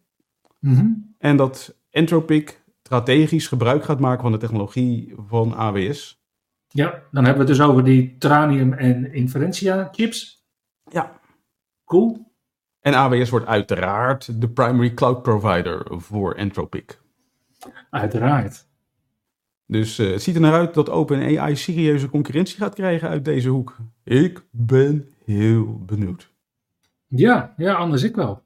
Mhm. 0.60 0.88
En 1.18 1.38
dat 1.38 1.76
Anthropic 1.92 2.64
strategisch 2.84 3.48
gebruik 3.48 3.84
gaat 3.84 4.00
maken 4.00 4.22
van 4.22 4.32
de 4.32 4.38
technologie 4.38 5.14
van 5.28 5.54
AWS. 5.54 6.24
Ja, 6.68 7.04
dan 7.12 7.26
hebben 7.26 7.46
we 7.46 7.52
het 7.52 7.58
dus 7.58 7.68
over 7.68 7.84
die 7.84 8.18
Tranium 8.18 8.74
en 8.74 9.14
Inferentia 9.14 9.90
chips. 9.92 10.46
Ja. 10.92 11.20
Cool. 11.86 12.32
En 12.80 12.94
AWS 12.94 13.30
wordt 13.30 13.46
uiteraard 13.46 14.42
de 14.42 14.50
primary 14.50 14.94
cloud 14.94 15.22
provider 15.22 15.88
voor 15.90 16.38
Anthropic. 16.38 17.01
Uiteraard. 17.90 18.70
Dus 19.66 20.00
uh, 20.00 20.12
het 20.12 20.22
ziet 20.22 20.36
er 20.36 20.42
naar 20.42 20.54
uit 20.54 20.74
dat 20.74 20.90
OpenAI 20.90 21.56
serieuze 21.56 22.10
concurrentie 22.10 22.58
gaat 22.58 22.76
krijgen 22.76 23.10
uit 23.10 23.26
deze 23.26 23.50
hoek. 23.50 23.78
Ik 24.04 24.44
ben 24.52 25.14
heel 25.26 25.84
benieuwd. 25.86 26.30
Ja, 27.08 27.54
ja, 27.58 27.74
anders 27.74 28.04
ik 28.04 28.16
wel. 28.16 28.44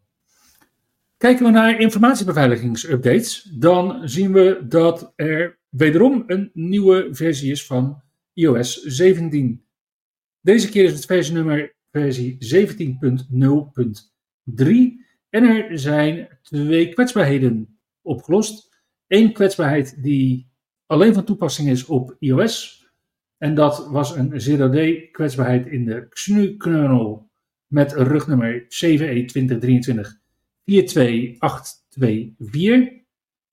Kijken 1.17 1.45
we 1.45 1.51
naar 1.51 1.79
informatiebeveiligingsupdates, 1.79 3.43
dan 3.43 4.10
zien 4.10 4.34
we 4.34 4.65
dat 4.67 5.13
er 5.15 5.57
wederom 5.69 6.24
een 6.27 6.50
nieuwe 6.53 7.07
versie 7.12 7.51
is 7.51 7.65
van 7.65 8.01
iOS 8.34 8.81
17. 8.81 9.65
Deze 10.41 10.69
keer 10.69 10.84
is 10.84 10.93
het 10.93 11.05
versienummer 11.05 11.75
versie 11.91 12.38
17.0.3 12.55 12.63
en 15.29 15.43
er 15.43 15.79
zijn 15.79 16.27
twee 16.41 16.93
kwetsbaarheden 16.93 17.77
opgelost. 18.01 18.75
Eén 19.07 19.33
kwetsbaarheid 19.33 20.03
die 20.03 20.51
alleen 20.85 21.13
van 21.13 21.24
toepassing 21.24 21.69
is 21.69 21.85
op 21.85 22.15
iOS. 22.19 22.83
En 23.38 23.55
dat 23.55 23.88
was 23.88 24.15
een 24.15 24.41
zero-day 24.41 25.09
kwetsbaarheid 25.12 25.67
in 25.67 25.85
de 25.85 26.07
XNU-kernel 26.09 27.31
met 27.67 27.93
rugnummer 27.93 28.67
CVE 28.67 29.25
2023 29.25 30.19
42824. 30.65 33.03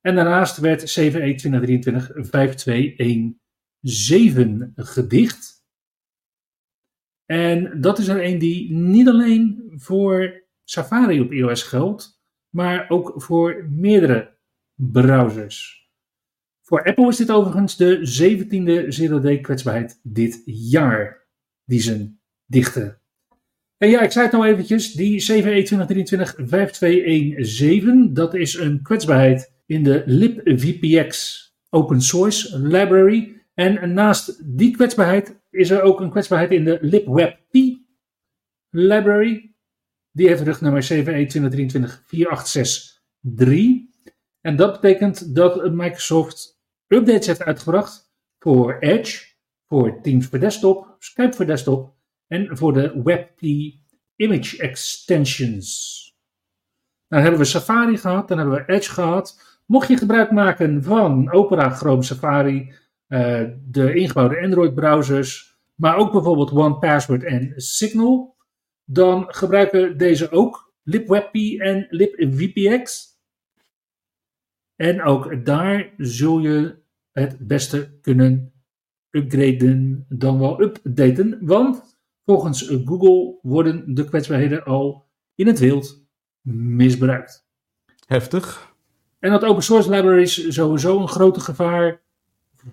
En 0.00 0.14
daarnaast 0.14 0.58
werd 0.58 0.84
CVE 0.84 1.34
2023 1.34 2.10
5217 2.14 4.72
gedicht. 4.74 5.60
En 7.26 7.80
dat 7.80 7.98
is 7.98 8.08
er 8.08 8.24
een 8.24 8.38
die 8.38 8.72
niet 8.72 9.08
alleen 9.08 9.72
voor 9.76 10.44
Safari 10.64 11.20
op 11.20 11.32
iOS 11.32 11.62
geldt, 11.62 12.22
maar 12.48 12.90
ook 12.90 13.22
voor 13.22 13.66
meerdere 13.70 14.40
browsers. 14.90 15.90
Voor 16.60 16.84
Apple 16.84 17.08
is 17.08 17.16
dit 17.16 17.30
overigens 17.30 17.76
de 17.76 17.98
17e 17.98 18.88
zero-day 18.88 19.40
kwetsbaarheid 19.40 20.00
dit 20.02 20.42
jaar 20.44 21.26
die 21.64 21.80
ze 21.80 22.14
dichten. 22.46 23.00
En 23.76 23.88
ja, 23.88 24.00
ik 24.00 24.10
zei 24.10 24.24
het 24.24 24.34
nou 24.34 24.46
eventjes, 24.46 24.92
die 24.92 25.18
CVE 25.18 25.66
2023-5217, 28.08 28.12
dat 28.12 28.34
is 28.34 28.54
een 28.54 28.82
kwetsbaarheid 28.82 29.52
in 29.66 29.82
de 29.82 30.02
libvpx 30.06 31.40
open 31.70 32.00
source 32.00 32.58
library. 32.58 33.40
En 33.54 33.92
naast 33.94 34.56
die 34.56 34.70
kwetsbaarheid 34.76 35.40
is 35.50 35.70
er 35.70 35.82
ook 35.82 36.00
een 36.00 36.10
kwetsbaarheid 36.10 36.50
in 36.50 36.64
de 36.64 36.78
libwebp 36.80 37.40
library. 38.70 39.54
Die 40.10 40.28
heeft 40.28 40.42
rugnummer 40.42 40.82
CVE 40.82 41.26
2023-4863. 43.86 43.91
En 44.42 44.56
dat 44.56 44.80
betekent 44.80 45.34
dat 45.34 45.72
Microsoft 45.72 46.60
updates 46.86 47.26
heeft 47.26 47.42
uitgebracht 47.42 48.12
voor 48.38 48.76
Edge, 48.78 49.26
voor 49.68 50.00
Teams 50.02 50.26
voor 50.26 50.38
desktop, 50.38 50.96
Skype 50.98 51.36
voor 51.36 51.46
desktop 51.46 51.94
en 52.26 52.56
voor 52.56 52.72
de 52.72 53.02
WebP 53.02 53.40
Image 54.16 54.58
Extensions. 54.58 56.00
Dan 57.08 57.20
hebben 57.20 57.40
we 57.40 57.46
Safari 57.46 57.96
gehad, 57.96 58.28
dan 58.28 58.38
hebben 58.38 58.56
we 58.56 58.72
Edge 58.72 58.90
gehad. 58.90 59.60
Mocht 59.66 59.88
je 59.88 59.96
gebruik 59.96 60.30
maken 60.30 60.82
van 60.82 61.32
Opera, 61.32 61.70
Chrome, 61.70 62.02
Safari, 62.02 62.72
uh, 63.08 63.42
de 63.64 63.94
ingebouwde 63.94 64.40
Android 64.40 64.74
browsers, 64.74 65.58
maar 65.74 65.96
ook 65.96 66.12
bijvoorbeeld 66.12 66.52
OnePassword 66.52 67.24
en 67.24 67.52
Signal, 67.56 68.36
dan 68.84 69.24
gebruiken 69.28 69.98
deze 69.98 70.30
ook 70.30 70.74
libwebp 70.82 71.34
en 71.58 71.86
libvpx. 71.90 73.11
En 74.82 75.02
ook 75.02 75.44
daar 75.44 75.92
zul 75.96 76.38
je 76.38 76.74
het 77.12 77.36
beste 77.38 77.98
kunnen 78.00 78.52
upgraden 79.10 80.06
dan 80.08 80.38
wel 80.38 80.62
updaten. 80.62 81.38
Want 81.40 81.98
volgens 82.24 82.68
Google 82.84 83.38
worden 83.42 83.94
de 83.94 84.04
kwetsbaarheden 84.04 84.64
al 84.64 85.08
in 85.34 85.46
het 85.46 85.58
wild 85.58 86.06
misbruikt. 86.50 87.48
Heftig. 88.06 88.74
En 89.18 89.30
dat 89.30 89.44
open 89.44 89.62
source 89.62 89.90
libraries 89.90 90.48
sowieso 90.48 91.00
een 91.00 91.08
grote 91.08 91.40
gevaar 91.40 92.00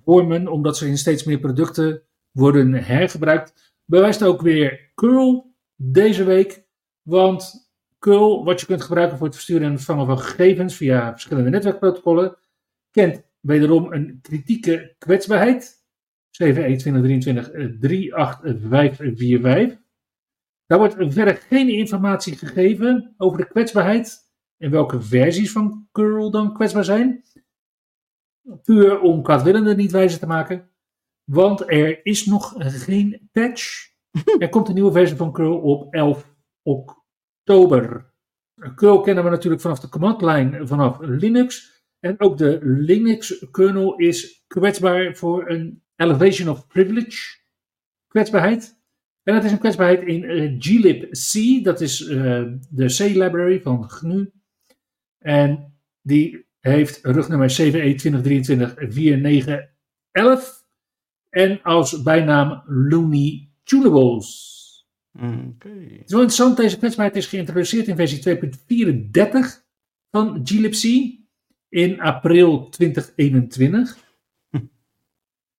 vormen, 0.04 0.48
omdat 0.48 0.78
ze 0.78 0.88
in 0.88 0.98
steeds 0.98 1.24
meer 1.24 1.40
producten 1.40 2.02
worden 2.32 2.74
hergebruikt, 2.74 3.74
bewijst 3.86 4.24
ook 4.24 4.42
weer 4.42 4.92
curl 4.96 5.56
deze 5.76 6.24
week. 6.24 6.66
Want 7.02 7.69
curl, 8.00 8.44
wat 8.44 8.60
je 8.60 8.66
kunt 8.66 8.82
gebruiken 8.82 9.18
voor 9.18 9.28
het 9.28 9.36
versturen 9.36 9.66
en 9.66 9.72
ontvangen 9.72 10.06
van 10.06 10.20
gegevens 10.20 10.76
via 10.76 11.12
verschillende 11.12 11.50
netwerkprotocollen, 11.50 12.38
kent 12.92 13.22
wederom 13.40 13.94
een 13.94 14.20
kritieke 14.22 14.96
kwetsbaarheid. 14.98 15.78
38545. 17.80 19.80
Daar 20.66 20.78
wordt 20.78 20.96
verder 20.98 21.36
geen 21.36 21.70
informatie 21.70 22.38
gegeven 22.38 23.14
over 23.18 23.38
de 23.38 23.48
kwetsbaarheid 23.48 24.28
en 24.58 24.72
welke 24.72 25.02
versies 25.02 25.52
van 25.52 25.88
curl 25.92 26.32
dan 26.32 26.54
kwetsbaar 26.54 26.86
zijn. 26.86 27.24
Puur 28.64 29.00
om 29.00 29.24
kwaadwillenden 29.24 29.78
niet 29.78 29.92
wijzer 29.92 30.20
te 30.20 30.28
maken. 30.28 30.70
Want 31.24 31.72
er 31.72 32.06
is 32.06 32.26
nog 32.26 32.54
geen 32.58 33.30
patch. 33.32 33.88
Er 34.40 34.50
komt 34.50 34.68
een 34.68 34.74
nieuwe 34.74 34.92
versie 34.92 35.18
van 35.18 35.32
curl 35.32 35.60
op 35.60 35.94
11 35.94 36.36
oktober. 36.64 36.99
Curl 38.76 39.02
kennen 39.02 39.24
we 39.24 39.30
natuurlijk 39.30 39.62
vanaf 39.62 39.80
de 39.80 39.90
command 39.90 40.22
line 40.22 40.68
vanaf 40.68 40.98
Linux. 41.02 41.78
En 42.00 42.20
ook 42.20 42.38
de 42.38 42.60
Linux 42.62 43.46
kernel 43.52 43.96
is 43.96 44.44
kwetsbaar 44.48 45.16
voor 45.16 45.50
een 45.50 45.84
elevation 45.96 46.50
of 46.50 46.68
privilege 46.68 47.38
kwetsbaarheid. 48.08 48.78
En 49.24 49.34
dat 49.34 49.44
is 49.44 49.52
een 49.52 49.60
kwetsbaarheid 49.60 50.02
in 50.02 50.24
uh, 50.24 50.56
glibc, 50.60 51.64
dat 51.64 51.82
is 51.82 52.02
uh, 52.02 52.44
de 52.70 52.86
C-library 52.86 53.62
van 53.62 53.90
GNU. 53.90 54.32
En 55.18 55.74
die 56.02 56.46
heeft 56.60 57.00
rugnummer 57.02 57.48
CVE 57.48 57.96
2023-4911 60.52 60.60
en 61.30 61.62
als 61.62 62.02
bijnaam 62.02 62.64
Looney 62.66 63.50
Tunables. 63.64 64.59
Okay. 65.22 65.72
Het 65.72 66.06
is 66.06 66.12
wel 66.12 66.22
interessant, 66.22 66.58
deze 66.58 66.78
kwetsbaarheid 66.78 67.18
is 67.18 67.26
geïntroduceerd 67.26 67.88
in 67.88 67.96
versie 67.96 68.38
2.34 68.38 69.68
van 70.12 70.42
glibc 70.44 70.84
in 71.70 72.00
april 72.00 72.70
2021. 72.70 73.98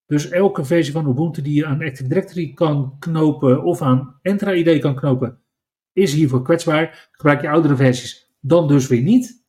Dus 0.06 0.28
elke 0.28 0.64
versie 0.64 0.92
van 0.92 1.08
Ubuntu 1.08 1.42
die 1.42 1.54
je 1.54 1.66
aan 1.66 1.82
Active 1.82 2.08
Directory 2.08 2.52
kan 2.52 2.98
knopen 2.98 3.62
of 3.62 3.82
aan 3.82 4.18
Entra-ID 4.22 4.80
kan 4.80 4.94
knopen, 4.94 5.40
is 5.92 6.12
hiervoor 6.12 6.42
kwetsbaar. 6.42 7.08
Gebruik 7.10 7.40
je 7.40 7.48
oudere 7.48 7.76
versies, 7.76 8.32
dan 8.40 8.68
dus 8.68 8.88
weer 8.88 9.02
niet. 9.02 9.44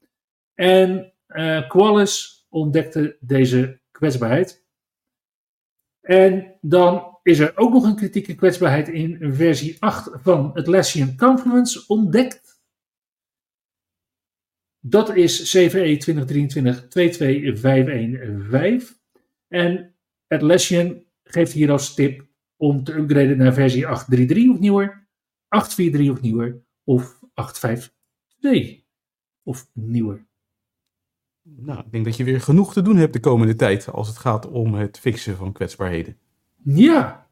En 0.54 1.14
uh, 1.28 1.70
Qualys 1.70 2.46
ontdekte 2.50 3.18
deze 3.20 3.82
kwetsbaarheid. 3.92 4.66
En 6.02 6.58
dan 6.62 7.11
is 7.24 7.40
er 7.40 7.58
ook 7.58 7.74
nog 7.74 7.84
een 7.84 7.96
kritieke 7.96 8.36
kwetsbaarheid 8.36 8.88
in 8.88 9.34
versie 9.34 9.76
8 9.80 10.10
van 10.14 10.54
Atlassian 10.54 11.18
Confluence 11.18 11.84
ontdekt. 11.88 12.62
Dat 14.80 15.16
is 15.16 15.52
CVE 15.52 15.98
2023-22515. 18.84 19.00
En 19.48 19.96
Atlassian 20.28 21.04
geeft 21.24 21.52
hier 21.52 21.72
als 21.72 21.94
tip 21.94 22.30
om 22.58 22.84
te 22.84 22.94
upgraden 22.94 23.38
naar 23.38 23.54
versie 23.54 23.86
8.3.3 23.86 23.92
of 24.50 24.60
nieuwer, 24.60 25.08
8.4.3 25.96 26.10
of 26.10 26.22
nieuwer 26.22 26.64
of 26.84 27.20
8.5.2 28.44 28.82
of 29.44 29.70
nieuwer. 29.74 30.26
Nou, 31.44 31.80
ik 31.80 31.92
denk 31.92 32.06
dat 32.06 32.18
je 32.18 32.24
weer 32.24 32.42
genoeg 32.42 32.74
te 32.74 32.82
doen 32.82 32.96
hebt 32.96 33.14
de 33.14 33.20
komende 33.20 33.56
tijd 33.56 33.90
als 33.90 34.08
het 34.08 34.18
gaat 34.18 34.48
om 34.48 34.74
het 34.74 35.00
fixen 35.00 35.38
van 35.38 35.52
kwetsbaarheden. 35.52 36.18
Ja. 36.64 37.28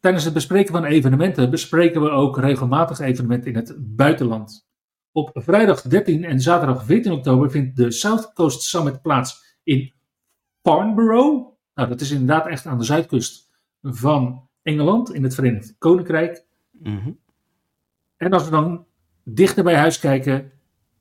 Tijdens 0.00 0.24
het 0.24 0.34
bespreken 0.34 0.72
van 0.72 0.84
evenementen 0.84 1.50
bespreken 1.50 2.00
we 2.00 2.08
ook 2.08 2.38
regelmatig 2.38 2.98
evenementen 2.98 3.50
in 3.50 3.56
het 3.56 3.74
buitenland. 3.78 4.68
Op 5.12 5.30
vrijdag 5.34 5.82
13 5.82 6.24
en 6.24 6.40
zaterdag 6.40 6.84
14 6.84 7.12
oktober 7.12 7.50
vindt 7.50 7.76
de 7.76 7.90
South 7.90 8.32
Coast 8.32 8.62
Summit 8.62 9.02
plaats 9.02 9.58
in 9.62 9.92
Farnborough. 10.62 11.48
Nou, 11.74 11.88
dat 11.88 12.00
is 12.00 12.10
inderdaad 12.10 12.46
echt 12.46 12.66
aan 12.66 12.78
de 12.78 12.84
zuidkust 12.84 13.50
van 13.82 14.48
Engeland, 14.62 15.14
in 15.14 15.22
het 15.22 15.34
Verenigd 15.34 15.74
Koninkrijk. 15.78 16.44
Mhm. 16.70 17.10
En 18.16 18.32
als 18.32 18.44
we 18.44 18.50
dan 18.50 18.86
dichter 19.24 19.64
bij 19.64 19.76
huis 19.76 19.98
kijken, 19.98 20.52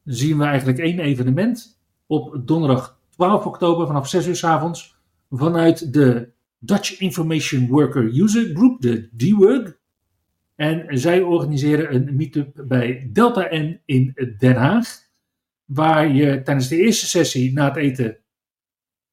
zien 0.06 0.38
we 0.38 0.44
eigenlijk 0.44 0.78
één 0.78 1.00
evenement 1.00 1.80
op 2.06 2.48
donderdag 2.48 3.00
12 3.10 3.46
oktober 3.46 3.88
vanaf 3.88 4.08
6 4.08 4.28
uur 4.28 4.36
s 4.36 4.44
avonds 4.44 4.98
vanuit 5.30 5.94
de 5.94 6.34
Dutch 6.60 7.00
Information 7.00 7.68
Worker 7.68 8.04
User 8.04 8.56
Group, 8.56 8.82
de 8.82 9.10
DWUG. 9.12 9.78
En 10.56 11.00
zij 11.00 11.22
organiseren 11.22 11.96
een 11.96 12.16
meetup 12.16 12.64
bij 12.68 13.10
Delta 13.14 13.48
N 13.56 13.82
in 13.86 14.14
Den 14.38 14.56
Haag, 14.56 15.04
waar 15.66 16.14
je 16.14 16.42
tijdens 16.42 16.68
de 16.68 16.78
eerste 16.78 17.06
sessie 17.06 17.54
na 17.54 17.68
het 17.68 17.76
eten 17.76 18.18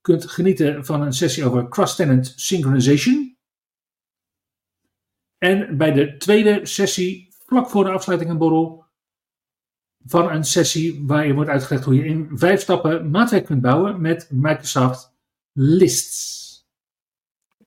kunt 0.00 0.30
genieten 0.30 0.84
van 0.84 1.02
een 1.02 1.12
sessie 1.12 1.44
over 1.44 1.68
cross-tenant 1.68 2.32
synchronization. 2.36 3.36
En 5.38 5.76
bij 5.76 5.92
de 5.92 6.16
tweede 6.16 6.66
sessie, 6.66 7.28
vlak 7.46 7.70
voor 7.70 7.84
de 7.84 7.90
afsluiting 7.90 8.30
een 8.30 8.38
borrel, 8.38 8.81
van 10.06 10.30
een 10.30 10.44
sessie 10.44 11.02
waar 11.06 11.26
je 11.26 11.34
wordt 11.34 11.50
uitgelegd 11.50 11.84
hoe 11.84 11.94
je 11.94 12.04
in 12.04 12.28
vijf 12.32 12.60
stappen 12.60 13.10
maatwerk 13.10 13.44
kunt 13.44 13.60
bouwen 13.60 14.00
met 14.00 14.28
Microsoft 14.30 15.14
Lists. 15.52 16.40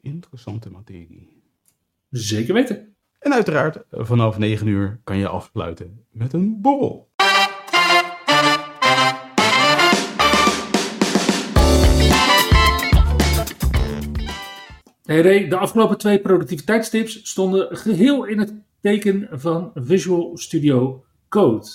Interessante 0.02 0.70
materie. 0.70 1.44
Zeker 2.10 2.54
weten. 2.54 2.96
En 3.20 3.34
uiteraard, 3.34 3.78
vanaf 3.90 4.38
9 4.38 4.68
uur 4.68 5.00
kan 5.04 5.18
je 5.18 5.28
afsluiten 5.28 6.06
met 6.12 6.34
een 6.34 6.62
borrel. 6.62 7.14
Hey 15.06 15.22
Ray, 15.22 15.48
de 15.48 15.58
afgelopen 15.58 15.98
twee 15.98 16.20
productiviteitstips 16.20 17.30
stonden 17.30 17.78
geheel 17.78 18.26
in 18.26 18.40
het 18.40 18.54
teken 18.82 19.28
van 19.32 19.72
Visual 19.74 20.38
Studio 20.38 21.06
Code. 21.30 21.68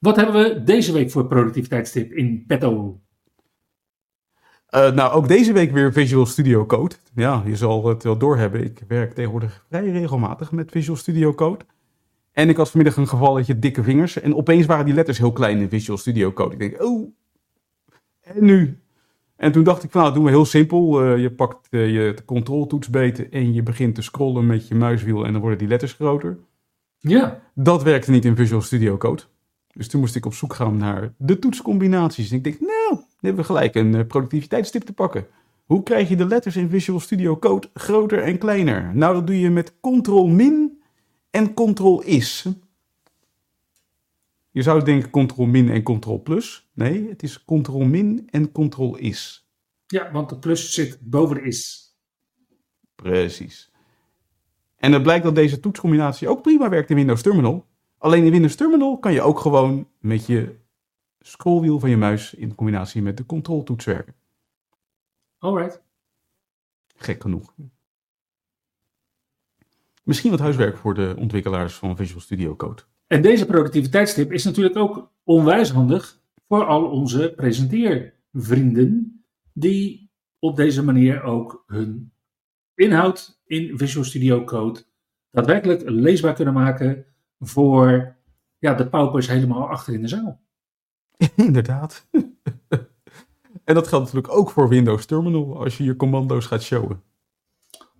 Wat 0.00 0.16
hebben 0.16 0.42
we 0.42 0.62
deze 0.64 0.92
week 0.92 1.10
voor 1.10 1.26
productiviteitstip 1.26 2.12
in 2.12 2.44
petto? 2.46 3.00
Uh, 4.70 4.92
nou, 4.92 5.12
ook 5.12 5.28
deze 5.28 5.52
week 5.52 5.72
weer 5.72 5.92
Visual 5.92 6.26
Studio 6.26 6.66
Code. 6.66 6.94
Ja, 7.14 7.42
je 7.46 7.56
zal 7.56 7.86
het 7.86 8.02
wel 8.02 8.18
doorhebben. 8.18 8.64
Ik 8.64 8.82
werk 8.88 9.12
tegenwoordig 9.12 9.64
vrij 9.68 9.90
regelmatig 9.90 10.52
met 10.52 10.70
Visual 10.70 10.96
Studio 10.96 11.34
Code. 11.34 11.64
En 12.32 12.48
ik 12.48 12.56
had 12.56 12.70
vanmiddag 12.70 12.98
een 12.98 13.08
gevalletje 13.08 13.58
dikke 13.58 13.82
vingers. 13.82 14.20
En 14.20 14.34
opeens 14.34 14.66
waren 14.66 14.84
die 14.84 14.94
letters 14.94 15.18
heel 15.18 15.32
klein 15.32 15.58
in 15.58 15.68
Visual 15.68 15.98
Studio 15.98 16.32
Code. 16.32 16.52
Ik 16.52 16.58
denk, 16.58 16.82
oh, 16.82 17.12
en 18.20 18.44
nu? 18.44 18.80
En 19.36 19.52
toen 19.52 19.64
dacht 19.64 19.82
ik 19.82 19.90
van, 19.90 20.00
nou, 20.02 20.14
doen 20.14 20.24
we 20.24 20.30
heel 20.30 20.44
simpel. 20.44 21.04
Uh, 21.04 21.22
je 21.22 21.30
pakt 21.30 21.66
uh, 21.70 21.92
je 21.92 22.14
controltoets 22.24 22.90
beet 22.90 23.28
en 23.28 23.52
je 23.52 23.62
begint 23.62 23.94
te 23.94 24.02
scrollen 24.02 24.46
met 24.46 24.68
je 24.68 24.74
muiswiel 24.74 25.26
en 25.26 25.32
dan 25.32 25.40
worden 25.40 25.58
die 25.58 25.68
letters 25.68 25.92
groter. 25.92 26.38
Ja. 26.98 27.42
Dat 27.54 27.82
werkte 27.82 28.10
niet 28.10 28.24
in 28.24 28.36
Visual 28.36 28.62
Studio 28.62 28.96
Code. 28.96 29.22
Dus 29.72 29.88
toen 29.88 30.00
moest 30.00 30.16
ik 30.16 30.26
op 30.26 30.34
zoek 30.34 30.54
gaan 30.54 30.76
naar 30.76 31.12
de 31.16 31.38
toetscombinaties. 31.38 32.30
En 32.30 32.36
ik 32.36 32.44
denk, 32.44 32.60
nou, 32.60 32.88
dan 32.90 33.06
hebben 33.20 33.40
we 33.40 33.46
gelijk 33.46 33.74
een 33.74 33.94
uh, 33.94 34.06
productiviteitstip 34.06 34.82
te 34.82 34.92
pakken. 34.92 35.26
Hoe 35.64 35.82
krijg 35.82 36.08
je 36.08 36.16
de 36.16 36.26
letters 36.26 36.56
in 36.56 36.68
Visual 36.68 37.00
Studio 37.00 37.38
Code 37.38 37.68
groter 37.74 38.22
en 38.22 38.38
kleiner? 38.38 38.94
Nou, 38.94 39.14
dat 39.14 39.26
doe 39.26 39.40
je 39.40 39.50
met 39.50 39.74
Ctrl-Min 39.80 40.82
en 41.30 41.54
Ctrl-Is. 41.54 42.46
Je 44.50 44.62
zou 44.62 44.84
denken 44.84 45.26
Ctrl-Min 45.26 45.68
en 45.68 45.82
Ctrl-Plus. 45.82 46.70
Nee, 46.74 47.08
het 47.08 47.22
is 47.22 47.44
Ctrl-Min 47.44 48.28
en 48.30 48.52
Ctrl-Is. 48.52 49.48
Ja, 49.86 50.12
want 50.12 50.28
de 50.28 50.38
plus 50.38 50.74
zit 50.74 50.98
boven 51.00 51.36
de 51.36 51.42
is. 51.42 51.90
Precies. 52.94 53.70
En 54.76 54.92
het 54.92 55.02
blijkt 55.02 55.24
dat 55.24 55.34
deze 55.34 55.60
toetscombinatie 55.60 56.28
ook 56.28 56.42
prima 56.42 56.68
werkt 56.68 56.90
in 56.90 56.96
Windows 56.96 57.22
Terminal. 57.22 57.66
Alleen 58.00 58.24
in 58.24 58.30
Windows 58.30 58.54
Terminal 58.54 58.98
kan 58.98 59.12
je 59.12 59.22
ook 59.22 59.38
gewoon 59.38 59.88
met 59.98 60.26
je 60.26 60.56
scrollwiel 61.18 61.78
van 61.78 61.90
je 61.90 61.96
muis 61.96 62.34
in 62.34 62.54
combinatie 62.54 63.02
met 63.02 63.16
de 63.16 63.26
controltoets 63.26 63.84
werken. 63.84 64.14
Alright. 65.38 65.82
Gek 66.96 67.22
genoeg. 67.22 67.54
Misschien 70.02 70.30
wat 70.30 70.40
huiswerk 70.40 70.76
voor 70.76 70.94
de 70.94 71.14
ontwikkelaars 71.18 71.74
van 71.74 71.96
Visual 71.96 72.20
Studio 72.20 72.56
Code. 72.56 72.82
En 73.06 73.22
deze 73.22 73.46
productiviteitstip 73.46 74.32
is 74.32 74.44
natuurlijk 74.44 74.76
ook 74.76 75.12
onwijs 75.24 75.70
handig 75.70 76.20
voor 76.48 76.64
al 76.64 76.84
onze 76.84 77.32
presenteervrienden 77.36 79.24
die 79.52 80.10
op 80.38 80.56
deze 80.56 80.84
manier 80.84 81.22
ook 81.22 81.64
hun 81.66 82.12
inhoud 82.74 83.40
in 83.44 83.78
Visual 83.78 84.04
Studio 84.04 84.44
Code 84.44 84.84
daadwerkelijk 85.30 85.82
leesbaar 85.84 86.34
kunnen 86.34 86.54
maken 86.54 87.04
voor 87.40 88.16
ja, 88.58 88.74
de 88.74 88.88
paupers 88.88 89.26
helemaal 89.26 89.68
achter 89.68 89.94
in 89.94 90.02
de 90.02 90.08
zaal. 90.08 90.40
Inderdaad. 91.46 92.06
en 93.64 93.74
dat 93.74 93.88
geldt 93.88 94.04
natuurlijk 94.04 94.34
ook 94.34 94.50
voor 94.50 94.68
Windows 94.68 95.06
Terminal 95.06 95.62
als 95.62 95.76
je 95.76 95.84
je 95.84 95.96
commando's 95.96 96.46
gaat 96.46 96.62
showen. 96.62 97.02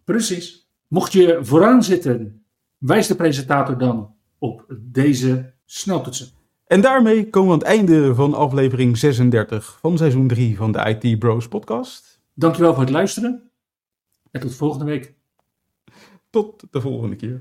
Precies. 0.05 0.69
Mocht 0.89 1.13
je 1.13 1.39
vooraan 1.43 1.83
zitten, 1.83 2.45
wijst 2.79 3.09
de 3.09 3.15
presentator 3.15 3.79
dan 3.79 4.15
op 4.39 4.65
deze 4.79 5.55
sneltoetsen. 5.65 6.29
En 6.67 6.81
daarmee 6.81 7.31
komen 7.31 7.49
we 7.49 7.55
aan 7.55 7.59
het 7.59 7.69
einde 7.69 8.15
van 8.15 8.35
aflevering 8.35 8.99
36 8.99 9.79
van 9.81 9.97
seizoen 9.97 10.29
3 10.29 10.57
van 10.57 10.73
de 10.73 10.99
IT 10.99 11.19
Bros 11.19 11.49
podcast. 11.49 12.21
Dankjewel 12.35 12.73
voor 12.73 12.83
het 12.83 12.93
luisteren 12.93 13.51
en 14.31 14.41
tot 14.41 14.55
volgende 14.55 14.85
week. 14.85 15.15
Tot 16.31 16.65
de 16.71 16.81
volgende 16.81 17.17
keer. 17.17 17.41